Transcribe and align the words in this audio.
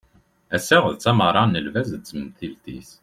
Ass-a 0.55 0.77
d 0.93 0.97
tameɣra 1.03 1.43
n 1.45 1.61
lbaz 1.65 1.89
d 2.01 2.03
temtilt-is 2.07 2.89